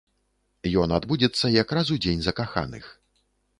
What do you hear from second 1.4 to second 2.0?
якраз